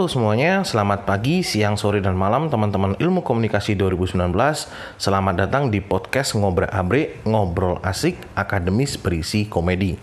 [0.00, 4.32] Halo semuanya, selamat pagi, siang, sore, dan malam teman-teman ilmu komunikasi 2019
[4.96, 10.00] Selamat datang di podcast Ngobrol Abre, Ngobrol Asik, Akademis Berisi Komedi.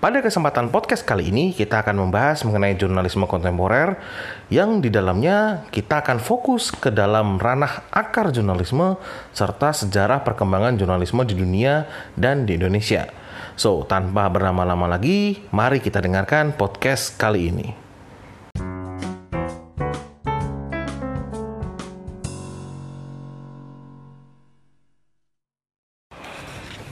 [0.00, 4.00] Pada kesempatan podcast kali ini kita akan membahas mengenai jurnalisme kontemporer
[4.48, 8.96] Yang di dalamnya kita akan fokus ke dalam ranah akar jurnalisme
[9.36, 11.84] Serta sejarah perkembangan jurnalisme di dunia
[12.16, 13.12] dan di Indonesia.
[13.60, 17.91] So, tanpa berlama-lama lagi, mari kita dengarkan podcast kali ini.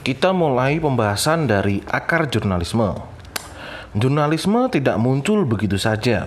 [0.01, 2.97] Kita mulai pembahasan dari akar jurnalisme.
[3.93, 6.25] Jurnalisme tidak muncul begitu saja.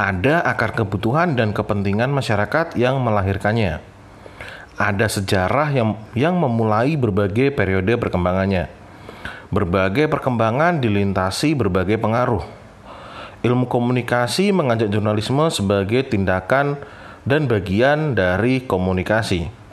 [0.00, 3.84] Ada akar kebutuhan dan kepentingan masyarakat yang melahirkannya.
[4.80, 8.72] Ada sejarah yang yang memulai berbagai periode perkembangannya.
[9.52, 12.48] Berbagai perkembangan dilintasi berbagai pengaruh.
[13.44, 16.80] Ilmu komunikasi mengajak jurnalisme sebagai tindakan
[17.28, 19.63] dan bagian dari komunikasi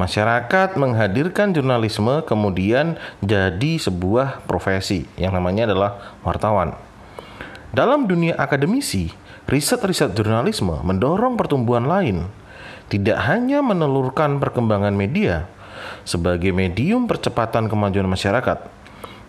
[0.00, 6.72] Masyarakat menghadirkan jurnalisme kemudian jadi sebuah profesi yang namanya adalah wartawan.
[7.68, 9.12] Dalam dunia akademisi,
[9.44, 12.24] riset-riset jurnalisme mendorong pertumbuhan lain,
[12.88, 15.52] tidak hanya menelurkan perkembangan media
[16.08, 18.64] sebagai medium percepatan kemajuan masyarakat.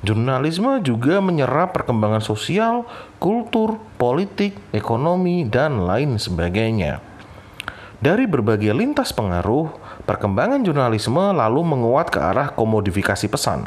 [0.06, 2.86] Jurnalisme juga menyerap perkembangan sosial,
[3.18, 7.02] kultur, politik, ekonomi, dan lain sebagainya.
[8.04, 13.66] Dari berbagai lintas pengaruh, Perkembangan jurnalisme lalu menguat ke arah komodifikasi pesan.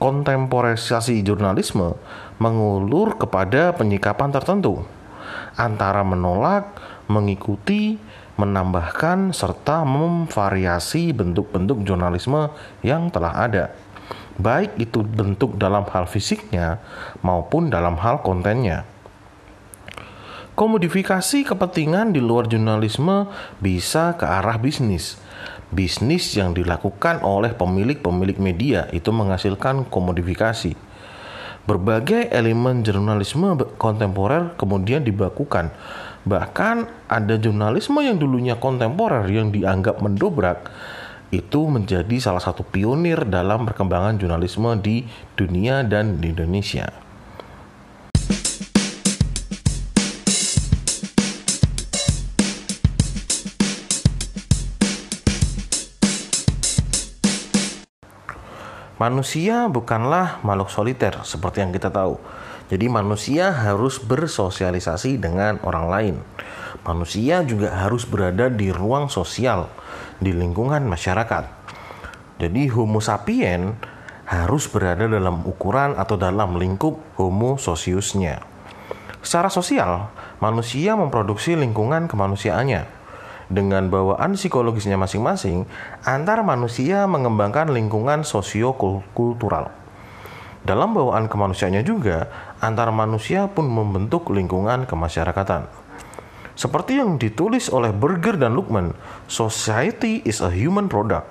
[0.00, 2.00] Kontemporisasi jurnalisme
[2.40, 4.80] mengulur kepada penyikapan tertentu
[5.60, 6.72] antara menolak,
[7.12, 8.00] mengikuti,
[8.40, 12.48] menambahkan, serta memvariasi bentuk-bentuk jurnalisme
[12.80, 13.64] yang telah ada,
[14.40, 16.80] baik itu bentuk dalam hal fisiknya
[17.20, 18.88] maupun dalam hal kontennya.
[20.58, 23.30] Komodifikasi kepentingan di luar jurnalisme
[23.62, 25.16] bisa ke arah bisnis,
[25.70, 30.74] bisnis yang dilakukan oleh pemilik-pemilik media itu menghasilkan komodifikasi.
[31.64, 35.70] Berbagai elemen jurnalisme kontemporer kemudian dibakukan.
[36.26, 40.68] Bahkan ada jurnalisme yang dulunya kontemporer yang dianggap mendobrak
[41.30, 45.06] itu menjadi salah satu pionir dalam perkembangan jurnalisme di
[45.38, 47.09] dunia dan di Indonesia.
[59.00, 62.20] Manusia bukanlah makhluk soliter seperti yang kita tahu.
[62.68, 66.16] Jadi manusia harus bersosialisasi dengan orang lain.
[66.84, 69.72] Manusia juga harus berada di ruang sosial,
[70.20, 71.48] di lingkungan masyarakat.
[72.44, 73.72] Jadi homo sapien
[74.28, 78.44] harus berada dalam ukuran atau dalam lingkup homo sociusnya.
[79.24, 80.12] Secara sosial,
[80.44, 82.99] manusia memproduksi lingkungan kemanusiaannya
[83.50, 85.66] dengan bawaan psikologisnya masing-masing,
[86.06, 89.74] antar manusia mengembangkan lingkungan sosio-kultural.
[90.62, 92.30] Dalam bawaan kemanusiaannya juga,
[92.62, 95.66] antar manusia pun membentuk lingkungan kemasyarakatan.
[96.54, 98.94] Seperti yang ditulis oleh Berger dan Lukman,
[99.26, 101.26] society is a human product.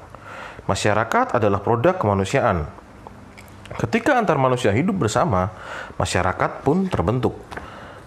[0.68, 2.68] Masyarakat adalah produk kemanusiaan.
[3.78, 5.54] Ketika antar manusia hidup bersama,
[6.02, 7.38] masyarakat pun terbentuk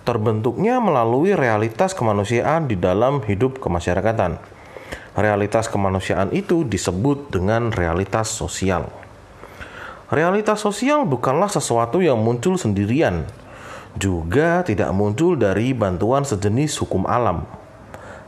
[0.02, 4.38] terbentuknya melalui realitas kemanusiaan di dalam hidup kemasyarakatan.
[5.12, 8.88] Realitas kemanusiaan itu disebut dengan realitas sosial.
[10.12, 13.24] Realitas sosial bukanlah sesuatu yang muncul sendirian,
[13.96, 17.44] juga tidak muncul dari bantuan sejenis hukum alam.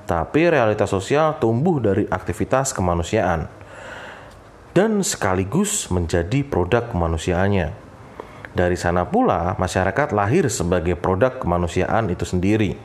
[0.04, 3.48] Tapi realitas sosial tumbuh dari aktivitas kemanusiaan
[4.76, 7.83] dan sekaligus menjadi produk kemanusiaannya.
[8.54, 12.78] Dari sana pula masyarakat lahir sebagai produk kemanusiaan itu sendiri.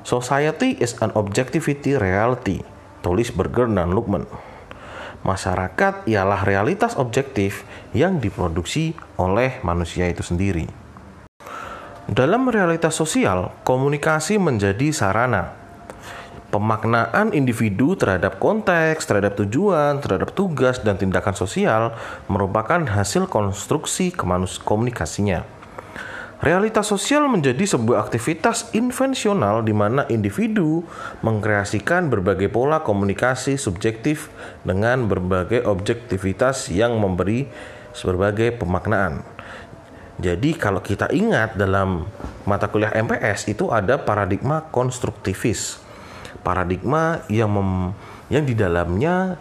[0.00, 2.64] Society is an objectivity reality,
[3.04, 4.24] tulis Berger dan Lukman.
[5.24, 7.64] Masyarakat ialah realitas objektif
[7.96, 10.68] yang diproduksi oleh manusia itu sendiri.
[12.04, 15.63] Dalam realitas sosial, komunikasi menjadi sarana
[16.54, 21.98] Pemaknaan individu terhadap konteks, terhadap tujuan, terhadap tugas, dan tindakan sosial
[22.30, 24.14] merupakan hasil konstruksi
[24.62, 25.42] komunikasinya.
[26.38, 30.86] Realitas sosial menjadi sebuah aktivitas invensional di mana individu
[31.26, 34.30] mengkreasikan berbagai pola komunikasi subjektif
[34.62, 37.50] dengan berbagai objektivitas yang memberi
[37.98, 39.26] berbagai pemaknaan.
[40.22, 42.06] Jadi kalau kita ingat dalam
[42.46, 45.83] mata kuliah MPS itu ada paradigma konstruktivis
[46.44, 47.96] paradigma yang mem,
[48.28, 49.40] yang di dalamnya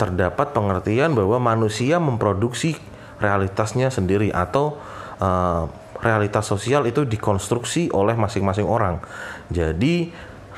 [0.00, 2.78] terdapat pengertian bahwa manusia memproduksi
[3.20, 4.78] realitasnya sendiri atau
[5.20, 5.68] uh,
[5.98, 9.02] realitas sosial itu dikonstruksi oleh masing-masing orang.
[9.50, 10.08] Jadi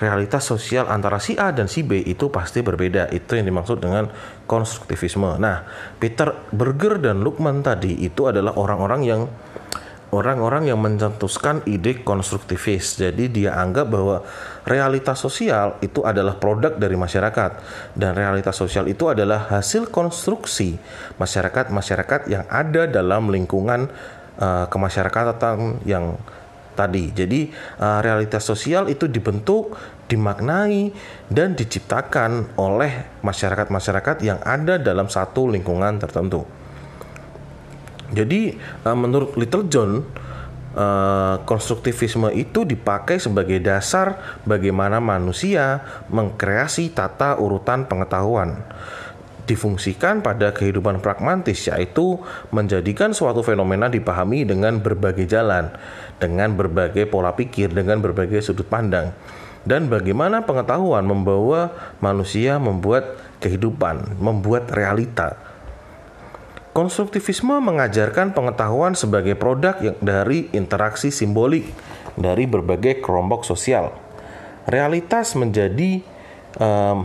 [0.00, 3.08] realitas sosial antara si A dan si B itu pasti berbeda.
[3.12, 4.08] Itu yang dimaksud dengan
[4.44, 5.40] konstruktivisme.
[5.40, 5.64] Nah,
[5.96, 9.20] Peter Berger dan Lukman tadi itu adalah orang-orang yang
[10.10, 12.98] orang-orang yang mencetuskan ide konstruktivis.
[12.98, 14.22] Jadi dia anggap bahwa
[14.66, 17.50] realitas sosial itu adalah produk dari masyarakat
[17.94, 20.76] dan realitas sosial itu adalah hasil konstruksi
[21.16, 23.86] masyarakat-masyarakat yang ada dalam lingkungan
[24.38, 26.18] uh, kemasyarakatan yang
[26.74, 27.14] tadi.
[27.14, 29.78] Jadi uh, realitas sosial itu dibentuk,
[30.10, 30.90] dimaknai
[31.30, 36.59] dan diciptakan oleh masyarakat-masyarakat yang ada dalam satu lingkungan tertentu.
[38.10, 38.54] Jadi
[38.84, 40.02] uh, menurut Little John
[40.74, 48.62] uh, konstruktivisme itu dipakai sebagai dasar bagaimana manusia mengkreasi tata urutan pengetahuan
[49.50, 52.22] difungsikan pada kehidupan pragmatis yaitu
[52.54, 55.74] menjadikan suatu fenomena dipahami dengan berbagai jalan,
[56.22, 59.10] dengan berbagai pola pikir, dengan berbagai sudut pandang.
[59.66, 65.49] Dan bagaimana pengetahuan membawa manusia membuat kehidupan, membuat realita.
[66.70, 71.66] Konstruktivisme mengajarkan pengetahuan sebagai produk yang dari interaksi simbolik
[72.14, 73.90] dari berbagai kelompok sosial.
[74.70, 76.20] Realitas menjadi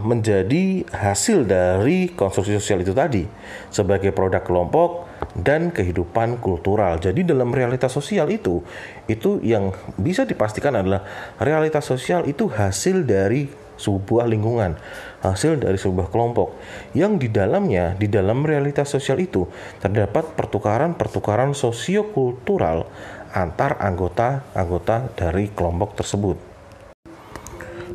[0.01, 3.29] menjadi hasil dari konstruksi sosial itu tadi
[3.69, 5.05] sebagai produk kelompok
[5.37, 6.97] dan kehidupan kultural.
[6.97, 8.65] Jadi dalam realitas sosial itu
[9.05, 9.69] itu yang
[10.01, 11.05] bisa dipastikan adalah
[11.37, 14.75] realitas sosial itu hasil dari sebuah lingkungan,
[15.23, 16.55] hasil dari sebuah kelompok
[16.95, 19.47] yang di dalamnya di dalam realitas sosial itu
[19.79, 22.87] terdapat pertukaran-pertukaran sosiokultural
[23.35, 26.37] antar anggota-anggota dari kelompok tersebut.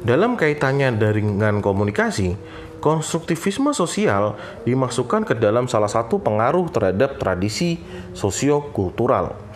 [0.01, 2.33] Dalam kaitannya dengan komunikasi,
[2.81, 7.77] konstruktivisme sosial dimasukkan ke dalam salah satu pengaruh terhadap tradisi
[8.17, 9.50] sosiokultural.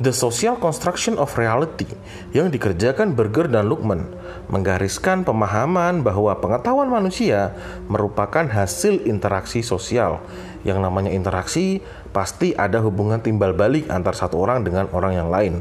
[0.00, 1.84] The Social Construction of Reality
[2.32, 4.08] yang dikerjakan Berger dan Lukman
[4.48, 7.52] menggariskan pemahaman bahwa pengetahuan manusia
[7.84, 10.24] merupakan hasil interaksi sosial.
[10.64, 11.84] Yang namanya interaksi
[12.16, 15.60] pasti ada hubungan timbal balik antar satu orang dengan orang yang lain.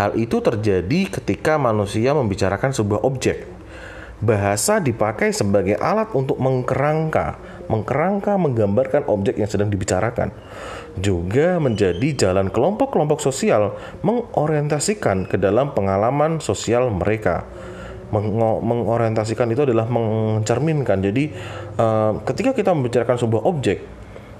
[0.00, 3.44] Hal itu terjadi ketika manusia membicarakan sebuah objek.
[4.24, 7.36] Bahasa dipakai sebagai alat untuk mengkerangka,
[7.70, 10.34] mengkerangka menggambarkan objek yang sedang dibicarakan.
[10.98, 17.46] Juga menjadi jalan kelompok-kelompok sosial mengorientasikan ke dalam pengalaman sosial mereka.
[18.12, 21.00] mengorientasikan itu adalah mencerminkan.
[21.00, 21.32] Jadi,
[21.80, 23.80] uh, ketika kita membicarakan sebuah objek,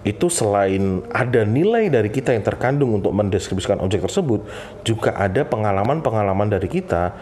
[0.02, 4.42] itu selain ada nilai dari kita yang terkandung untuk mendeskripsikan objek tersebut,
[4.82, 7.14] juga ada pengalaman-pengalaman dari kita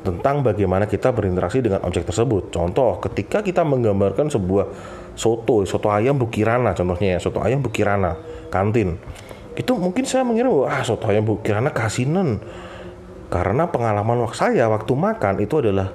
[0.00, 2.48] tentang bagaimana kita berinteraksi dengan objek tersebut.
[2.48, 4.66] Contoh, ketika kita menggambarkan sebuah
[5.16, 8.14] soto, soto ayam Bukirana contohnya ya, soto ayam Bukirana,
[8.52, 9.00] kantin.
[9.56, 12.38] Itu mungkin saya mengira, wah soto ayam Bukirana kasinan.
[13.26, 15.90] Karena pengalaman saya waktu makan itu adalah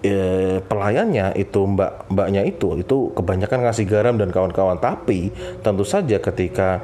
[0.00, 5.28] eh, pelayannya itu mbak mbaknya itu itu kebanyakan ngasih garam dan kawan-kawan tapi
[5.60, 6.80] tentu saja ketika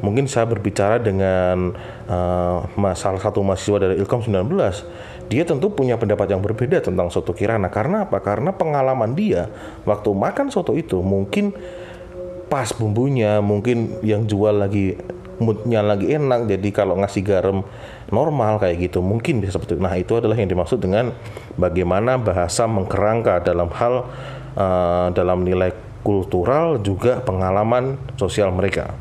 [0.00, 1.76] mungkin saya berbicara dengan
[2.08, 4.48] uh, salah satu mahasiswa dari Ilkom 19
[5.30, 9.46] dia tentu punya pendapat yang berbeda tentang soto kirana karena apa karena pengalaman dia
[9.86, 11.54] waktu makan soto itu mungkin
[12.50, 14.98] pas bumbunya mungkin yang jual lagi
[15.40, 17.62] moodnya lagi enak jadi kalau ngasih garam
[18.12, 19.82] normal kayak gitu mungkin bisa seperti itu.
[19.82, 21.16] Nah itu adalah yang dimaksud dengan
[21.56, 24.04] bagaimana bahasa mengkerangka dalam hal
[24.58, 25.72] uh, dalam nilai
[26.04, 28.92] kultural juga pengalaman sosial mereka.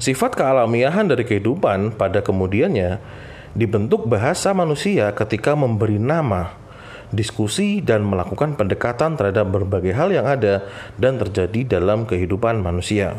[0.00, 3.02] Sifat kealamiahan dari kehidupan pada kemudiannya
[3.54, 6.54] dibentuk bahasa manusia ketika memberi nama,
[7.10, 13.18] diskusi, dan melakukan pendekatan terhadap berbagai hal yang ada dan terjadi dalam kehidupan manusia.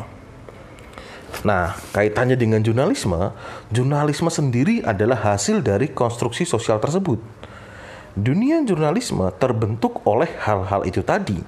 [1.41, 3.31] Nah, kaitannya dengan jurnalisme,
[3.71, 7.17] jurnalisme sendiri adalah hasil dari konstruksi sosial tersebut.
[8.11, 11.39] Dunia jurnalisme terbentuk oleh hal-hal itu tadi.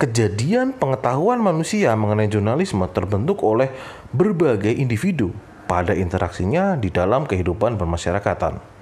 [0.00, 3.68] Kejadian pengetahuan manusia mengenai jurnalisme terbentuk oleh
[4.14, 5.34] berbagai individu
[5.68, 8.78] pada interaksinya di dalam kehidupan bermasyarakatan.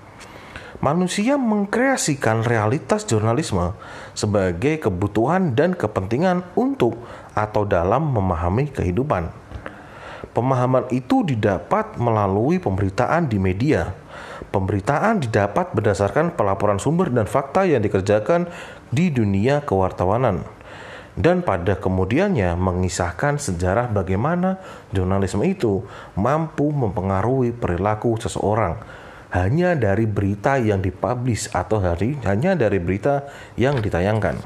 [0.76, 3.72] Manusia mengkreasikan realitas jurnalisme
[4.12, 7.00] sebagai kebutuhan dan kepentingan untuk
[7.32, 9.32] atau dalam memahami kehidupan.
[10.36, 13.96] Pemahaman itu didapat melalui pemberitaan di media.
[14.52, 18.44] Pemberitaan didapat berdasarkan pelaporan sumber dan fakta yang dikerjakan
[18.92, 20.55] di dunia kewartawanan.
[21.16, 24.60] Dan pada kemudiannya mengisahkan sejarah bagaimana
[24.92, 25.80] jurnalisme itu
[26.12, 28.76] mampu mempengaruhi perilaku seseorang
[29.32, 33.24] hanya dari berita yang dipublish atau hari hanya dari berita
[33.56, 34.44] yang ditayangkan.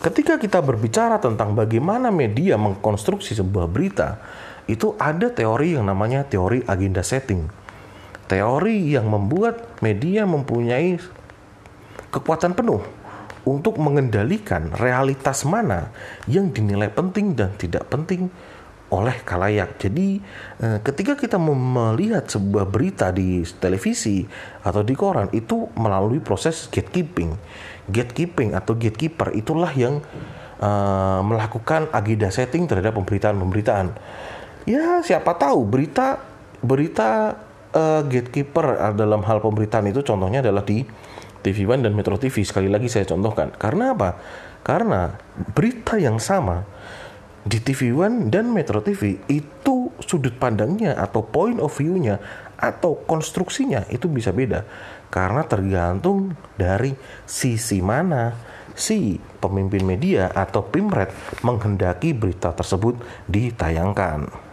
[0.00, 4.20] Ketika kita berbicara tentang bagaimana media mengkonstruksi sebuah berita,
[4.64, 7.48] itu ada teori yang namanya teori agenda setting.
[8.24, 10.96] Teori yang membuat media mempunyai
[12.08, 13.03] kekuatan penuh
[13.44, 15.92] untuk mengendalikan realitas mana
[16.24, 18.32] yang dinilai penting dan tidak penting
[18.92, 19.80] oleh kalayak.
[19.80, 20.20] Jadi
[20.60, 24.24] eh, ketika kita melihat sebuah berita di televisi
[24.62, 27.34] atau di koran itu melalui proses gatekeeping.
[27.90, 30.00] Gatekeeping atau gatekeeper itulah yang
[30.56, 33.92] uh, melakukan agenda setting terhadap pemberitaan-pemberitaan.
[34.64, 36.16] Ya siapa tahu berita
[36.64, 37.36] berita
[37.76, 40.80] uh, gatekeeper dalam hal pemberitaan itu contohnya adalah di
[41.44, 42.40] TV One dan Metro TV.
[42.40, 43.52] Sekali lagi saya contohkan.
[43.52, 44.16] Karena apa?
[44.64, 45.12] Karena
[45.52, 46.64] berita yang sama
[47.44, 52.16] di TV One dan Metro TV itu sudut pandangnya atau point of view-nya
[52.56, 54.64] atau konstruksinya itu bisa beda
[55.12, 56.96] karena tergantung dari
[57.28, 58.32] sisi mana
[58.72, 61.12] si pemimpin media atau pimret
[61.44, 62.98] menghendaki berita tersebut
[63.28, 64.43] ditayangkan.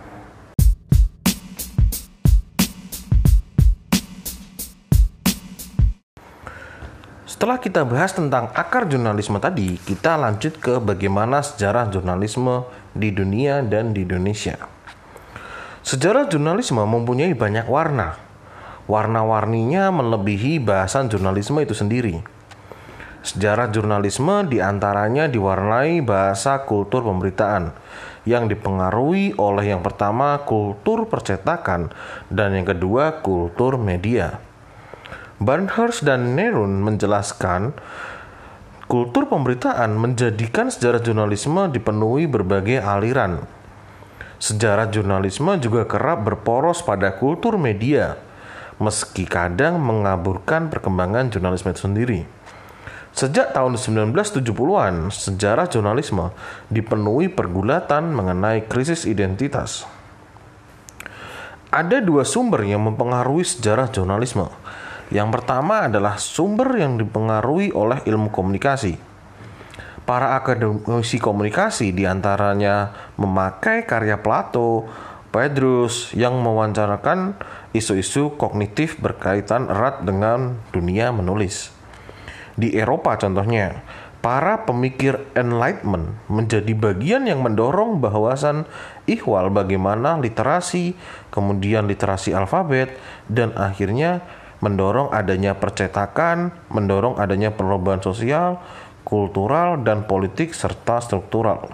[7.42, 13.66] Setelah kita bahas tentang akar jurnalisme tadi, kita lanjut ke bagaimana sejarah jurnalisme di dunia
[13.66, 14.62] dan di Indonesia.
[15.82, 18.14] Sejarah jurnalisme mempunyai banyak warna.
[18.86, 22.22] Warna-warninya melebihi bahasan jurnalisme itu sendiri.
[23.26, 27.74] Sejarah jurnalisme di antaranya diwarnai bahasa kultur pemberitaan
[28.22, 31.90] yang dipengaruhi oleh yang pertama kultur percetakan
[32.30, 34.51] dan yang kedua kultur media.
[35.42, 37.74] Barnhurst dan Nerun menjelaskan
[38.86, 43.42] kultur pemberitaan menjadikan sejarah jurnalisme dipenuhi berbagai aliran.
[44.38, 48.22] Sejarah jurnalisme juga kerap berporos pada kultur media,
[48.78, 52.20] meski kadang mengaburkan perkembangan jurnalisme itu sendiri.
[53.10, 56.30] Sejak tahun 1970-an, sejarah jurnalisme
[56.70, 59.90] dipenuhi pergulatan mengenai krisis identitas.
[61.74, 64.61] Ada dua sumber yang mempengaruhi sejarah jurnalisme,
[65.12, 68.96] yang pertama adalah sumber yang dipengaruhi oleh ilmu komunikasi.
[70.08, 74.88] Para akademisi komunikasi di antaranya memakai karya Plato,
[75.32, 77.40] Pedrus yang mewawancarakan
[77.72, 81.72] isu-isu kognitif berkaitan erat dengan dunia menulis.
[82.60, 83.80] Di Eropa contohnya,
[84.20, 88.68] para pemikir Enlightenment menjadi bagian yang mendorong bahasan
[89.08, 91.00] ihwal bagaimana literasi,
[91.32, 92.92] kemudian literasi alfabet,
[93.32, 94.24] dan akhirnya
[94.62, 98.62] mendorong adanya percetakan, mendorong adanya perubahan sosial,
[99.04, 101.74] kultural, dan politik serta struktural.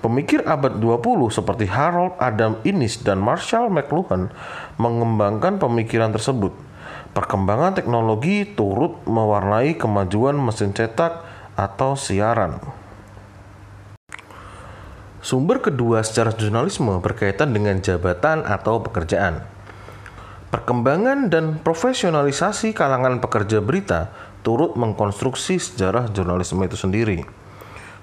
[0.00, 4.32] Pemikir abad 20 seperti Harold Adam Innis dan Marshall McLuhan
[4.80, 6.56] mengembangkan pemikiran tersebut.
[7.12, 11.20] Perkembangan teknologi turut mewarnai kemajuan mesin cetak
[11.52, 12.56] atau siaran.
[15.20, 19.44] Sumber kedua secara jurnalisme berkaitan dengan jabatan atau pekerjaan.
[20.50, 24.10] Perkembangan dan profesionalisasi kalangan pekerja berita
[24.42, 27.22] turut mengkonstruksi sejarah jurnalisme itu sendiri,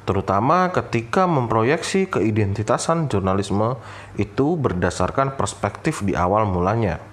[0.07, 3.75] terutama ketika memproyeksi keidentitasan jurnalisme
[4.15, 7.03] itu berdasarkan perspektif di awal mulanya.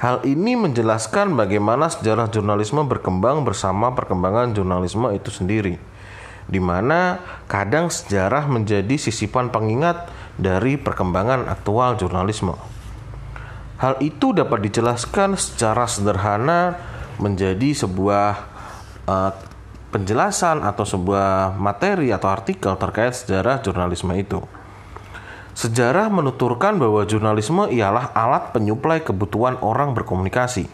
[0.00, 5.76] Hal ini menjelaskan bagaimana sejarah jurnalisme berkembang bersama perkembangan jurnalisme itu sendiri,
[6.48, 7.20] di mana
[7.52, 10.08] kadang sejarah menjadi sisipan pengingat
[10.40, 12.56] dari perkembangan aktual jurnalisme.
[13.82, 16.78] Hal itu dapat dijelaskan secara sederhana
[17.18, 18.30] menjadi sebuah
[19.10, 19.34] uh,
[19.90, 24.38] penjelasan atau sebuah materi atau artikel terkait sejarah jurnalisme itu.
[25.58, 30.70] Sejarah menuturkan bahwa jurnalisme ialah alat penyuplai kebutuhan orang berkomunikasi.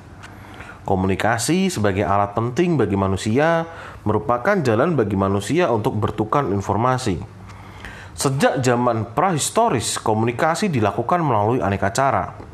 [0.84, 3.64] Komunikasi sebagai alat penting bagi manusia
[4.04, 7.16] merupakan jalan bagi manusia untuk bertukar informasi.
[8.12, 12.47] Sejak zaman prahistoris, komunikasi dilakukan melalui aneka cara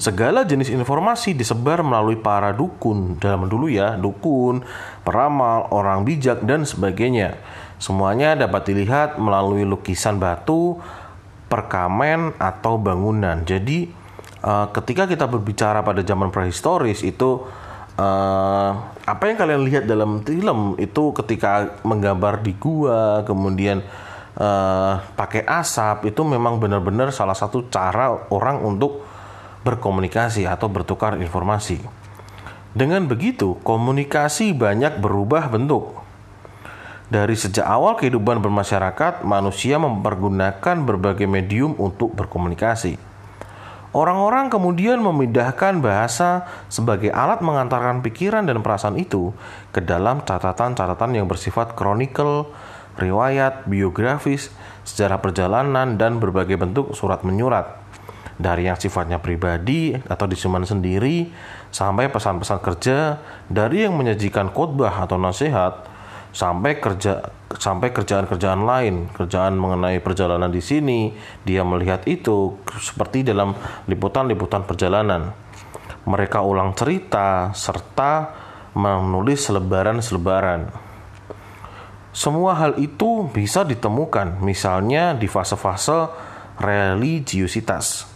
[0.00, 4.64] Segala jenis informasi disebar melalui para dukun, dalam dulu ya, dukun,
[5.04, 7.36] peramal, orang bijak, dan sebagainya.
[7.80, 10.80] Semuanya dapat dilihat melalui lukisan batu,
[11.48, 13.44] perkamen, atau bangunan.
[13.44, 13.88] Jadi,
[14.44, 17.44] uh, ketika kita berbicara pada zaman prehistoris itu
[18.00, 18.70] uh,
[19.04, 23.84] apa yang kalian lihat dalam film itu ketika menggambar di gua, kemudian
[24.40, 29.09] uh, pakai asap itu memang benar-benar salah satu cara orang untuk
[29.66, 31.80] berkomunikasi atau bertukar informasi.
[32.70, 36.00] Dengan begitu, komunikasi banyak berubah bentuk.
[37.10, 42.94] Dari sejak awal kehidupan bermasyarakat, manusia mempergunakan berbagai medium untuk berkomunikasi.
[43.90, 49.34] Orang-orang kemudian memindahkan bahasa sebagai alat mengantarkan pikiran dan perasaan itu
[49.74, 52.54] ke dalam catatan-catatan yang bersifat chronicle,
[52.94, 54.54] riwayat, biografis,
[54.86, 57.79] sejarah perjalanan, dan berbagai bentuk surat menyurat.
[58.40, 61.28] Dari yang sifatnya pribadi atau disimpan sendiri,
[61.68, 63.20] sampai pesan-pesan kerja,
[63.52, 65.84] dari yang menyajikan khotbah atau nasihat,
[66.32, 67.20] sampai kerja
[67.50, 71.10] sampai kerjaan-kerjaan lain, kerjaan mengenai perjalanan di sini,
[71.42, 73.58] dia melihat itu seperti dalam
[73.90, 75.34] liputan-liputan perjalanan.
[76.06, 78.30] Mereka ulang cerita serta
[78.72, 80.70] menulis selebaran-selebaran.
[82.14, 86.10] Semua hal itu bisa ditemukan misalnya di fase-fase
[86.58, 88.06] religiusitas.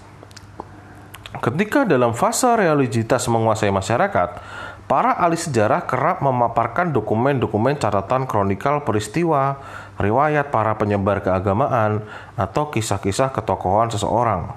[1.45, 4.41] Ketika dalam fase religiusitas menguasai masyarakat,
[4.85, 9.57] Para ahli sejarah kerap memaparkan dokumen-dokumen catatan kronikal peristiwa,
[9.97, 12.05] riwayat para penyebar keagamaan,
[12.37, 14.53] atau kisah-kisah ketokohan seseorang.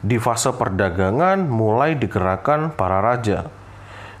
[0.00, 3.52] Di fase perdagangan mulai digerakkan para raja.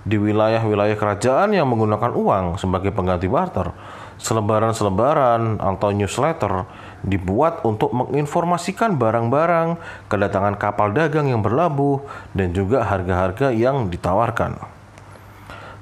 [0.04, 3.72] Di wilayah-wilayah kerajaan yang menggunakan uang sebagai pengganti barter,
[4.20, 6.68] selebaran-selebaran atau newsletter
[7.04, 9.76] dibuat untuk menginformasikan barang-barang,
[10.08, 12.00] kedatangan kapal dagang yang berlabuh,
[12.32, 14.56] dan juga harga-harga yang ditawarkan.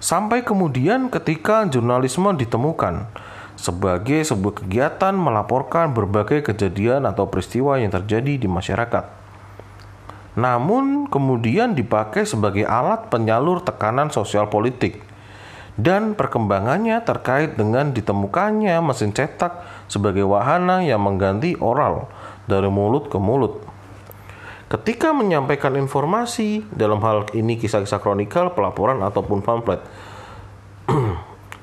[0.03, 3.07] Sampai kemudian ketika jurnalisme ditemukan
[3.55, 9.07] sebagai sebuah kegiatan melaporkan berbagai kejadian atau peristiwa yang terjadi di masyarakat.
[10.35, 14.99] Namun kemudian dipakai sebagai alat penyalur tekanan sosial politik
[15.77, 22.09] dan perkembangannya terkait dengan ditemukannya mesin cetak sebagai wahana yang mengganti oral
[22.49, 23.61] dari mulut ke mulut.
[24.73, 29.85] Ketika menyampaikan informasi dalam hal ini kisah-kisah kronikal, pelaporan ataupun pamflet.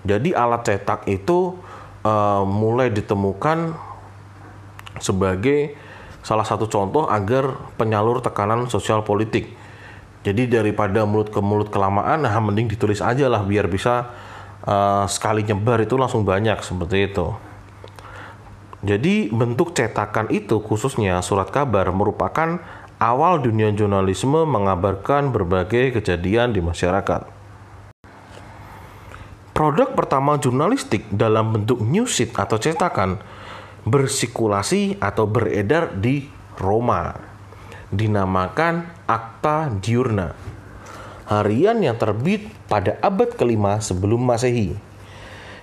[0.09, 1.57] Jadi alat cetak itu
[2.05, 3.73] uh, mulai ditemukan
[5.01, 5.73] sebagai
[6.21, 9.57] salah satu contoh agar penyalur tekanan sosial politik.
[10.21, 14.13] Jadi daripada mulut ke mulut kelamaan, nah mending ditulis aja lah biar bisa
[14.69, 17.48] uh, sekali nyebar itu langsung banyak seperti itu.
[18.79, 22.63] Jadi bentuk cetakan itu khususnya surat kabar merupakan
[22.95, 27.27] awal dunia jurnalisme mengabarkan berbagai kejadian di masyarakat.
[29.51, 33.19] Produk pertama jurnalistik dalam bentuk newsheet atau cetakan
[33.83, 37.19] bersikulasi atau beredar di Roma.
[37.91, 40.31] Dinamakan Akta Diurna.
[41.27, 44.79] Harian yang terbit pada abad kelima sebelum Masehi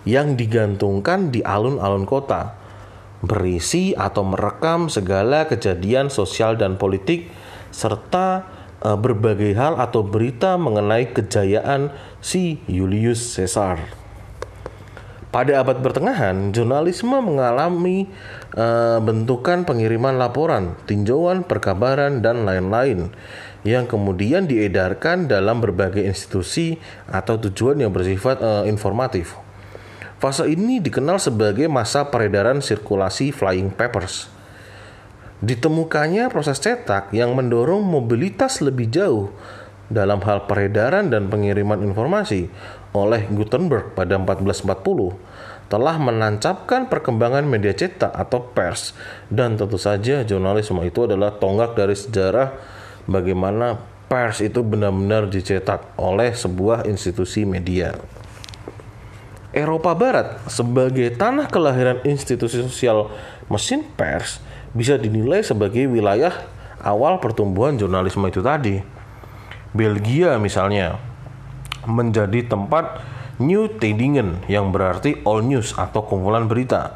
[0.06, 2.65] yang digantungkan di alun-alun kota
[3.24, 7.32] berisi atau merekam segala kejadian sosial dan politik
[7.72, 8.44] serta
[8.80, 13.80] e, berbagai hal atau berita mengenai kejayaan si Julius Caesar.
[15.36, 18.08] Pada abad pertengahan, jurnalisme mengalami
[18.56, 18.66] e,
[19.04, 23.12] bentukan pengiriman laporan, tinjauan, perkabaran, dan lain-lain
[23.66, 26.78] yang kemudian diedarkan dalam berbagai institusi
[27.10, 29.45] atau tujuan yang bersifat e, informatif.
[30.16, 34.32] Fase ini dikenal sebagai masa peredaran sirkulasi flying papers.
[35.44, 39.28] Ditemukannya proses cetak yang mendorong mobilitas lebih jauh
[39.92, 42.48] dalam hal peredaran dan pengiriman informasi
[42.96, 48.96] oleh Gutenberg pada 1440 telah menancapkan perkembangan media cetak atau pers
[49.28, 52.54] dan tentu saja jurnalisme itu adalah tonggak dari sejarah
[53.04, 53.76] bagaimana
[54.06, 58.15] pers itu benar-benar dicetak oleh sebuah institusi media.
[59.56, 63.08] Eropa Barat sebagai tanah kelahiran institusi sosial
[63.48, 64.36] mesin pers
[64.76, 66.44] bisa dinilai sebagai wilayah
[66.84, 68.84] awal pertumbuhan jurnalisme itu tadi.
[69.72, 71.00] Belgia misalnya
[71.88, 73.00] menjadi tempat
[73.40, 76.92] New Tedingen yang berarti all news atau kumpulan berita.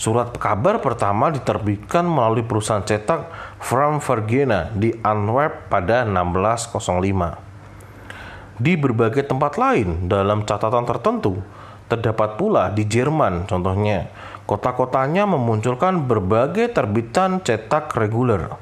[0.00, 3.28] Surat kabar pertama diterbitkan melalui perusahaan cetak
[3.60, 7.36] From Vergena di Antwerp pada 1605.
[8.56, 11.42] Di berbagai tempat lain dalam catatan tertentu,
[11.88, 14.12] Terdapat pula di Jerman contohnya,
[14.44, 18.52] kota-kotanya memunculkan berbagai terbitan cetak reguler.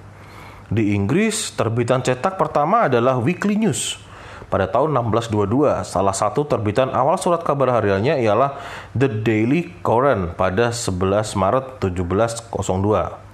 [0.70, 3.98] Di Inggris, terbitan cetak pertama adalah Weekly News.
[4.46, 8.62] Pada tahun 1622, salah satu terbitan awal surat kabar hariannya ialah
[8.94, 13.26] The Daily Courant pada 11 Maret 1702.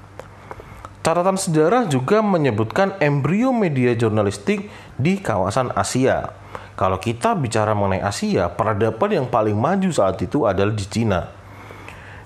[1.05, 6.33] Catatan sejarah juga menyebutkan embrio media jurnalistik di kawasan Asia.
[6.83, 11.31] Kalau kita bicara mengenai Asia, peradaban yang paling maju saat itu adalah di Cina.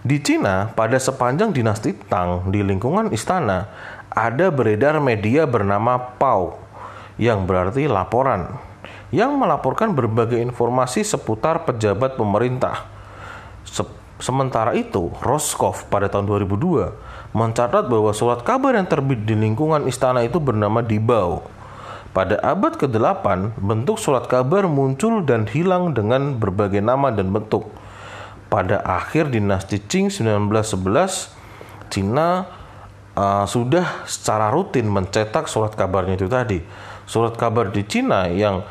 [0.01, 3.69] Di Cina, pada sepanjang dinasti Tang di lingkungan istana,
[4.09, 6.57] ada beredar media bernama Pao,
[7.21, 8.57] yang berarti laporan,
[9.13, 12.89] yang melaporkan berbagai informasi seputar pejabat pemerintah.
[14.17, 20.25] Sementara itu, Roscoff pada tahun 2002 mencatat bahwa surat kabar yang terbit di lingkungan istana
[20.25, 21.56] itu bernama Dibao
[22.17, 27.69] pada abad ke-8, bentuk surat kabar muncul dan hilang dengan berbagai nama dan bentuk.
[28.47, 31.35] pada akhir dinasti Qing 1911
[31.91, 32.47] Cina
[33.19, 36.63] uh, sudah secara rutin mencetak surat kabarnya itu tadi.
[37.11, 38.63] Surat kabar di Cina yang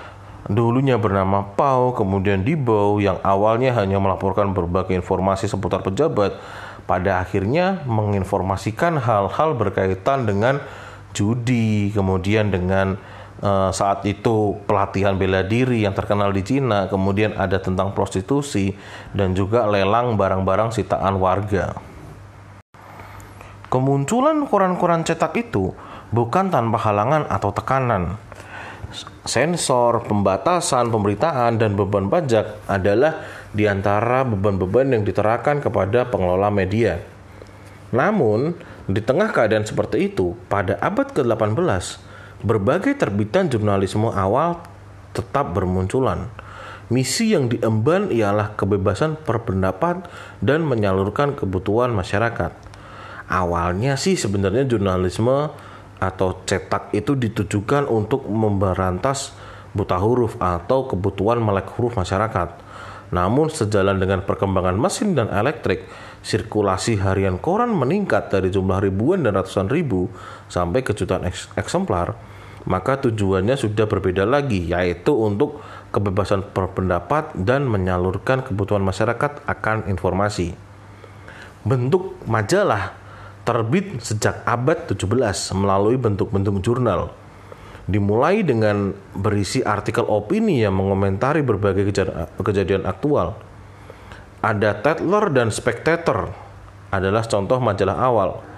[0.48, 6.40] dulunya bernama Pao, kemudian Dibao yang awalnya hanya melaporkan berbagai informasi seputar pejabat,
[6.88, 10.64] pada akhirnya menginformasikan hal-hal berkaitan dengan
[11.12, 13.00] judi, kemudian dengan
[13.46, 18.74] uh, saat itu pelatihan bela diri yang terkenal di Cina, kemudian ada tentang prostitusi
[19.14, 21.78] dan juga lelang barang-barang sitaan warga.
[23.70, 25.76] Kemunculan koran-koran cetak itu
[26.10, 28.18] bukan tanpa halangan atau tekanan.
[29.26, 37.02] Sensor, pembatasan, pemberitaan, dan beban pajak adalah di antara beban-beban yang diterapkan kepada pengelola media.
[37.90, 38.54] Namun,
[38.86, 42.06] di tengah keadaan seperti itu, pada abad ke-18,
[42.46, 44.62] berbagai terbitan jurnalisme awal
[45.18, 46.30] tetap bermunculan.
[46.94, 50.06] Misi yang diemban ialah kebebasan berpendapat
[50.46, 52.54] dan menyalurkan kebutuhan masyarakat.
[53.26, 55.50] Awalnya sih sebenarnya jurnalisme
[55.98, 59.34] atau cetak itu ditujukan untuk memberantas
[59.74, 62.62] buta huruf atau kebutuhan melek huruf masyarakat.
[63.10, 65.90] Namun sejalan dengan perkembangan mesin dan elektrik,
[66.22, 70.06] sirkulasi harian koran meningkat dari jumlah ribuan dan ratusan ribu
[70.46, 71.26] sampai ke jutaan
[71.58, 72.35] eksemplar
[72.66, 75.62] maka tujuannya sudah berbeda lagi, yaitu untuk
[75.94, 80.58] kebebasan berpendapat dan menyalurkan kebutuhan masyarakat akan informasi.
[81.66, 82.94] Bentuk majalah
[83.46, 85.06] terbit sejak abad 17
[85.54, 87.14] melalui bentuk-bentuk jurnal.
[87.86, 91.94] Dimulai dengan berisi artikel opini yang mengomentari berbagai
[92.42, 93.38] kejadian aktual.
[94.42, 96.34] Ada Tatler dan Spectator
[96.90, 98.55] adalah contoh majalah awal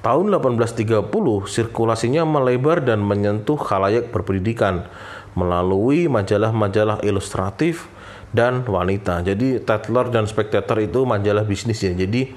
[0.00, 1.12] Tahun 1830,
[1.44, 4.88] sirkulasinya melebar dan menyentuh khalayak berpendidikan
[5.36, 7.84] melalui majalah-majalah ilustratif
[8.32, 9.20] dan wanita.
[9.20, 11.92] Jadi Tatler dan Spectator itu majalah bisnis ya.
[11.92, 12.32] Jadi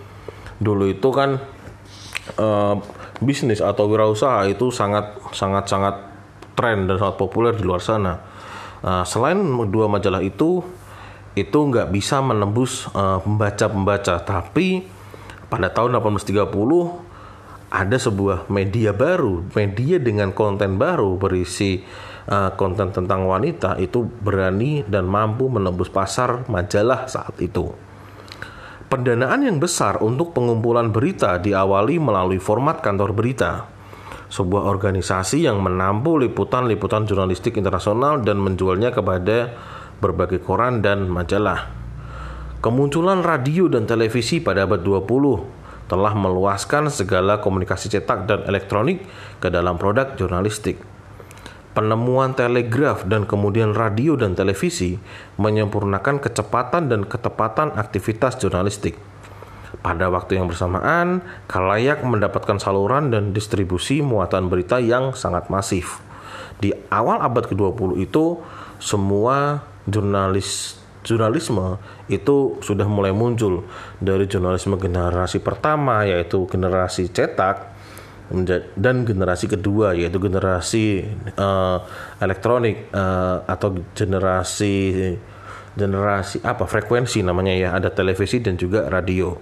[0.60, 1.40] dulu itu kan
[2.36, 2.76] uh,
[3.24, 5.96] bisnis atau wirausaha itu sangat sangat sangat
[6.60, 8.20] tren dan sangat populer di luar sana.
[8.84, 9.40] Uh, selain
[9.72, 10.60] dua majalah itu,
[11.40, 14.20] itu nggak bisa menembus uh, pembaca-pembaca.
[14.20, 14.84] Tapi
[15.48, 16.52] pada tahun 1830
[17.74, 21.82] ada sebuah media baru, media dengan konten baru berisi
[22.30, 27.74] uh, konten tentang wanita itu berani dan mampu menembus pasar majalah saat itu.
[28.94, 33.66] Pendanaan yang besar untuk pengumpulan berita diawali melalui format kantor berita,
[34.30, 39.50] sebuah organisasi yang menampung liputan-liputan jurnalistik internasional dan menjualnya kepada
[39.98, 41.74] berbagai koran dan majalah.
[42.62, 45.63] Kemunculan radio dan televisi pada abad 20
[45.94, 49.06] telah meluaskan segala komunikasi cetak dan elektronik
[49.38, 50.82] ke dalam produk jurnalistik.
[51.78, 54.98] Penemuan telegraf dan kemudian radio dan televisi
[55.38, 58.98] menyempurnakan kecepatan dan ketepatan aktivitas jurnalistik.
[59.86, 66.02] Pada waktu yang bersamaan, kalayak mendapatkan saluran dan distribusi muatan berita yang sangat masif.
[66.58, 68.42] Di awal abad ke-20 itu,
[68.82, 73.68] semua jurnalis jurnalisme itu sudah mulai muncul
[74.00, 77.76] dari jurnalisme generasi pertama yaitu generasi cetak
[78.80, 81.06] dan generasi kedua yaitu generasi
[81.38, 81.84] uh,
[82.24, 85.14] elektronik uh, atau generasi
[85.76, 89.36] generasi apa frekuensi namanya ya ada televisi dan juga radio.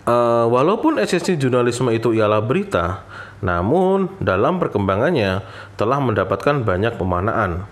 [0.00, 3.04] Uh, walaupun esensi jurnalisme itu ialah berita,
[3.44, 5.44] namun dalam perkembangannya
[5.76, 7.68] telah mendapatkan banyak pemaknaan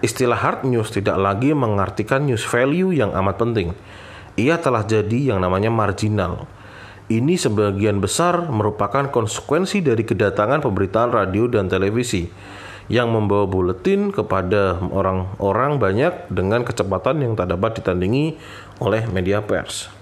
[0.00, 3.76] Istilah hard news tidak lagi mengartikan news value yang amat penting.
[4.40, 6.48] Ia telah jadi yang namanya marginal.
[7.12, 12.30] Ini sebagian besar merupakan konsekuensi dari kedatangan pemberitaan radio dan televisi
[12.88, 18.40] yang membawa buletin kepada orang-orang banyak dengan kecepatan yang tak dapat ditandingi
[18.80, 19.92] oleh media pers.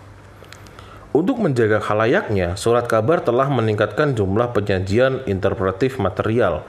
[1.11, 6.62] Untuk menjaga khalayaknya, surat kabar telah meningkatkan jumlah penyajian interpretif material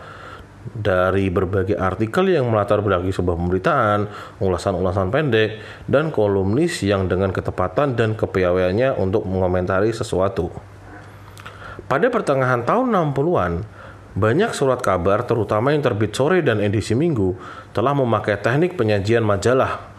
[0.60, 4.00] dari berbagai artikel yang melatar belakangi sebuah pemberitaan,
[4.44, 10.52] ulasan-ulasan pendek, dan kolumnis yang dengan ketepatan dan kepiawaiannya untuk mengomentari sesuatu.
[11.90, 13.54] Pada pertengahan tahun 60-an,
[14.20, 17.34] banyak surat kabar, terutama yang terbit sore dan edisi minggu,
[17.72, 19.90] telah memakai teknik penyajian majalah,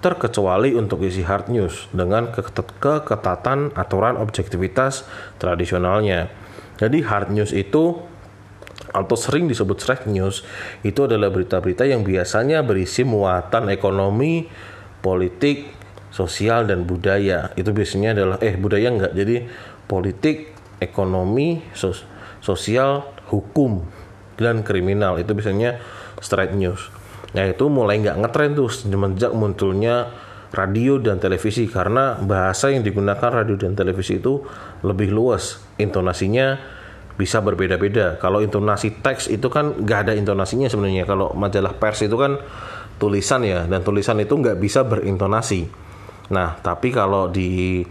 [0.00, 5.04] terkecuali untuk isi hard news dengan keketatan aturan objektivitas
[5.42, 6.30] tradisionalnya.
[6.76, 8.00] Jadi hard news itu
[8.92, 10.46] atau sering disebut straight news
[10.86, 14.46] itu adalah berita-berita yang biasanya berisi muatan ekonomi,
[15.02, 15.72] politik,
[16.14, 17.52] sosial dan budaya.
[17.58, 19.12] Itu biasanya adalah eh budaya enggak.
[19.12, 19.36] Jadi
[19.86, 22.06] politik, ekonomi, sos
[22.40, 23.82] sosial, hukum
[24.38, 25.82] dan kriminal itu biasanya
[26.22, 26.92] straight news.
[27.34, 30.08] Nah itu mulai nggak ngetren tuh semenjak munculnya
[30.54, 34.46] radio dan televisi karena bahasa yang digunakan radio dan televisi itu
[34.86, 36.75] lebih luas intonasinya
[37.16, 38.20] bisa berbeda-beda.
[38.20, 41.08] Kalau intonasi teks itu kan nggak ada intonasinya sebenarnya.
[41.08, 42.38] Kalau majalah pers itu kan
[42.96, 45.68] tulisan ya dan tulisan itu nggak bisa berintonasi.
[46.32, 47.82] Nah tapi kalau di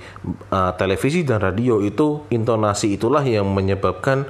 [0.53, 4.29] uh, televisi dan radio itu intonasi itulah yang menyebabkan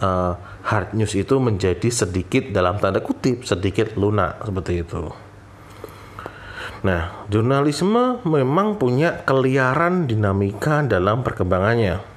[0.00, 0.32] uh,
[0.64, 5.30] hard news itu menjadi sedikit dalam tanda kutip sedikit lunak seperti itu.
[6.80, 12.09] Nah, jurnalisme memang punya keliaran dinamika dalam perkembangannya.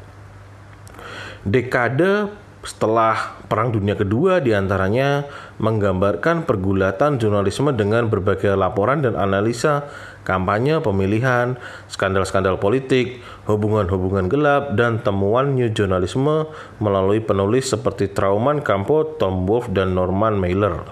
[1.43, 2.31] Dekade
[2.63, 5.27] setelah Perang Dunia Kedua di antaranya
[5.59, 9.91] menggambarkan pergulatan jurnalisme dengan berbagai laporan dan analisa
[10.23, 11.59] kampanye pemilihan,
[11.91, 13.19] skandal-skandal politik,
[13.51, 16.47] hubungan-hubungan gelap, dan temuan new jurnalisme
[16.79, 20.87] melalui penulis seperti Trauman Campo, Tom Wolfe, dan Norman Mailer.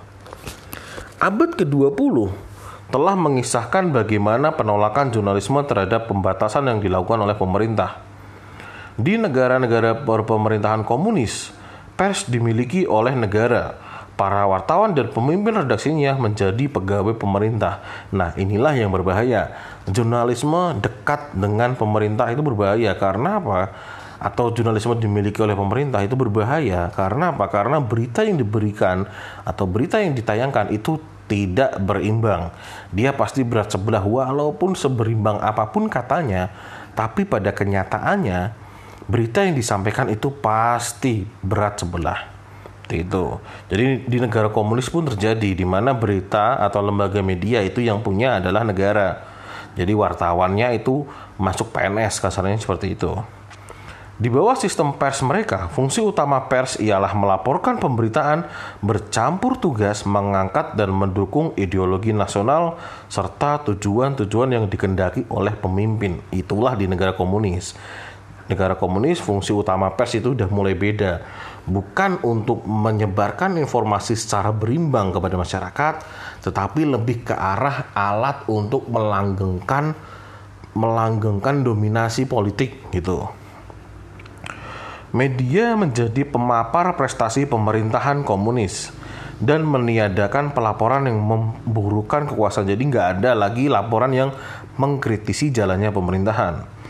[1.24, 2.28] Abad ke-20
[2.92, 8.11] telah mengisahkan bagaimana penolakan jurnalisme terhadap pembatasan yang dilakukan oleh pemerintah.
[9.02, 11.50] Di negara-negara pemerintahan komunis,
[11.98, 13.74] pers dimiliki oleh negara.
[14.14, 17.82] Para wartawan dan pemimpin redaksinya menjadi pegawai pemerintah.
[18.14, 19.58] Nah, inilah yang berbahaya.
[19.90, 23.74] Jurnalisme dekat dengan pemerintah itu berbahaya karena apa?
[24.22, 27.50] Atau jurnalisme dimiliki oleh pemerintah itu berbahaya karena apa?
[27.50, 29.10] Karena berita yang diberikan
[29.42, 32.54] atau berita yang ditayangkan itu tidak berimbang.
[32.94, 36.54] Dia pasti berat sebelah walaupun seberimbang apa pun katanya,
[36.94, 38.70] tapi pada kenyataannya
[39.08, 42.20] berita yang disampaikan itu pasti berat sebelah.
[42.92, 43.40] Itu.
[43.72, 48.44] Jadi di negara komunis pun terjadi di mana berita atau lembaga media itu yang punya
[48.44, 49.32] adalah negara.
[49.80, 51.08] Jadi wartawannya itu
[51.40, 53.16] masuk PNS kasarnya seperti itu.
[54.22, 58.46] Di bawah sistem pers mereka, fungsi utama pers ialah melaporkan pemberitaan,
[58.78, 62.78] bercampur tugas, mengangkat dan mendukung ideologi nasional
[63.10, 66.22] serta tujuan-tujuan yang dikendaki oleh pemimpin.
[66.30, 67.74] Itulah di negara komunis.
[68.50, 71.22] Negara komunis fungsi utama pers itu sudah mulai beda.
[71.68, 75.94] Bukan untuk menyebarkan informasi secara berimbang kepada masyarakat,
[76.42, 79.94] tetapi lebih ke arah alat untuk melanggengkan
[80.72, 83.28] melanggengkan dominasi politik gitu
[85.12, 88.96] media menjadi pemapar prestasi pemerintahan komunis
[89.44, 92.72] dan meniadakan pelaporan yang memburukan kekuasaan.
[92.72, 94.30] Jadi nggak ada lagi laporan yang
[94.80, 96.81] mengkritisi jalannya pemerintahan.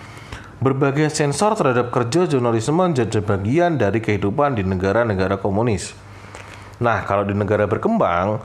[0.62, 5.98] Berbagai sensor terhadap kerja jurnalisme menjadi bagian dari kehidupan di negara-negara komunis.
[6.78, 8.38] Nah, kalau di negara berkembang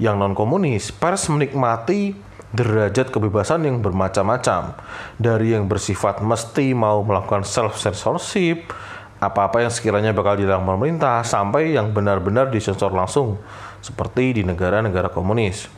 [0.00, 2.16] yang non-komunis, pers menikmati
[2.56, 4.72] derajat kebebasan yang bermacam-macam.
[5.20, 8.72] Dari yang bersifat mesti mau melakukan self-censorship,
[9.20, 13.36] apa-apa yang sekiranya bakal dilakukan pemerintah sampai yang benar-benar disensor langsung
[13.84, 15.68] seperti di negara-negara komunis.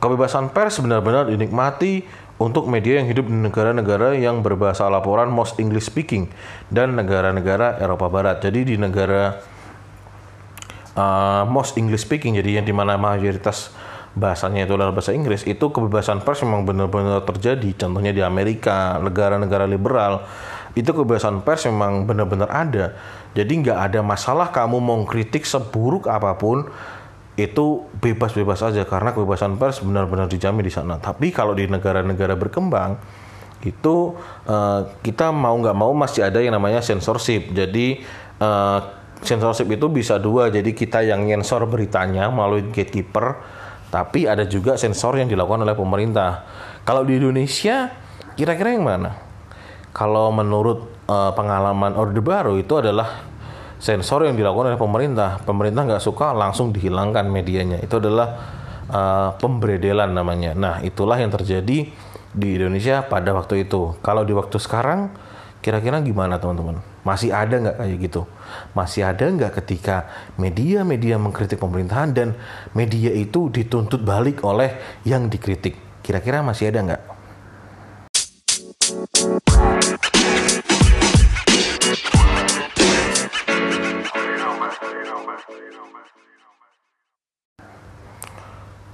[0.00, 2.06] Kebebasan pers benar-benar dinikmati
[2.40, 6.32] untuk media yang hidup di negara-negara yang berbahasa laporan most English speaking
[6.72, 8.40] dan negara-negara Eropa Barat.
[8.40, 9.44] Jadi di negara
[10.96, 13.76] uh, most English speaking jadi yang di mana mayoritas
[14.10, 19.70] bahasanya itu adalah bahasa Inggris itu kebebasan pers memang benar-benar terjadi contohnya di Amerika negara-negara
[19.70, 20.26] liberal
[20.74, 22.94] itu kebebasan pers memang benar-benar ada.
[23.34, 26.66] Jadi nggak ada masalah kamu mau kritik seburuk apa pun
[27.46, 31.00] itu bebas-bebas aja karena kebebasan pers benar-benar dijamin di sana.
[31.00, 33.00] Tapi kalau di negara-negara berkembang
[33.60, 34.16] itu
[34.48, 37.52] uh, kita mau nggak mau masih ada yang namanya censorship.
[37.52, 38.00] Jadi
[38.40, 38.78] uh,
[39.20, 40.52] censorship itu bisa dua.
[40.52, 43.40] Jadi kita yang nyensor beritanya melalui gatekeeper,
[43.88, 46.44] tapi ada juga sensor yang dilakukan oleh pemerintah.
[46.84, 47.92] Kalau di Indonesia
[48.36, 49.30] kira-kira yang mana?
[49.90, 53.29] kalau menurut uh, pengalaman Orde Baru itu adalah
[53.80, 55.40] sensor yang dilakukan oleh pemerintah.
[55.42, 57.80] Pemerintah nggak suka langsung dihilangkan medianya.
[57.80, 58.28] Itu adalah
[58.92, 60.52] uh, pemberedelan namanya.
[60.52, 61.88] Nah itulah yang terjadi
[62.30, 63.96] di Indonesia pada waktu itu.
[64.04, 65.10] Kalau di waktu sekarang,
[65.64, 66.84] kira-kira gimana teman-teman?
[67.00, 68.22] Masih ada nggak kayak gitu?
[68.76, 72.28] Masih ada nggak ketika media-media mengkritik pemerintahan dan
[72.76, 74.76] media itu dituntut balik oleh
[75.08, 76.04] yang dikritik?
[76.04, 77.02] Kira-kira masih ada nggak?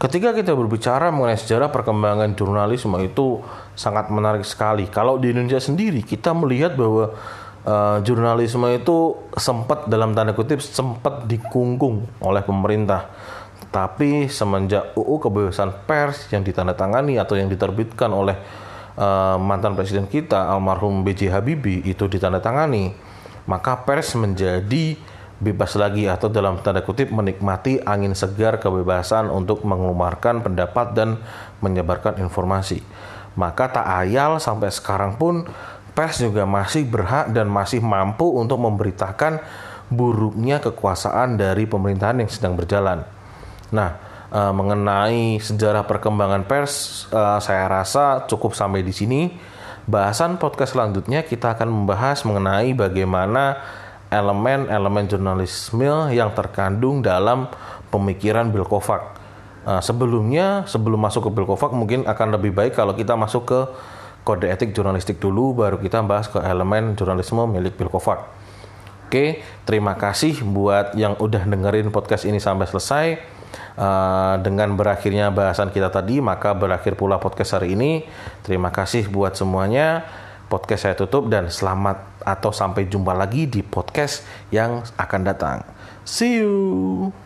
[0.06, 3.42] Ketika kita berbicara mengenai sejarah perkembangan jurnalisme itu
[3.74, 4.86] sangat menarik sekali.
[4.86, 7.10] Kalau di Indonesia sendiri kita melihat bahwa
[7.66, 13.10] uh, jurnalisme itu sempat dalam tanda kutip sempat dikungkung oleh pemerintah.
[13.74, 18.38] Tapi semenjak UU kebebasan pers yang ditandatangani atau yang diterbitkan oleh
[18.94, 21.34] uh, mantan presiden kita almarhum B.J.
[21.34, 22.94] Habibie itu ditandatangani,
[23.50, 30.40] maka pers menjadi bebas lagi atau dalam tanda kutip menikmati angin segar kebebasan untuk mengeluarkan
[30.40, 31.20] pendapat dan
[31.60, 32.80] menyebarkan informasi.
[33.36, 35.44] Maka tak ayal sampai sekarang pun
[35.92, 39.40] pers juga masih berhak dan masih mampu untuk memberitakan
[39.92, 43.04] buruknya kekuasaan dari pemerintahan yang sedang berjalan.
[43.70, 43.90] Nah,
[44.32, 49.20] e, mengenai sejarah perkembangan pers, e, saya rasa cukup sampai di sini.
[49.86, 53.62] Bahasan podcast selanjutnya kita akan membahas mengenai bagaimana
[54.10, 57.50] elemen-elemen jurnalisme yang terkandung dalam
[57.90, 59.18] pemikiran Bill Kovac.
[59.66, 63.60] Uh, sebelumnya, sebelum masuk ke Bill Kovac, mungkin akan lebih baik kalau kita masuk ke
[64.26, 68.26] kode etik jurnalistik dulu, baru kita bahas ke elemen jurnalisme milik Bill Kovac.
[69.06, 73.06] Oke, terima kasih buat yang udah dengerin podcast ini sampai selesai.
[73.76, 78.02] Uh, dengan berakhirnya bahasan kita tadi, maka berakhir pula podcast hari ini.
[78.42, 80.02] Terima kasih buat semuanya
[80.46, 85.62] podcast saya tutup dan selamat atau sampai jumpa lagi di podcast yang akan datang.
[86.02, 87.25] See you.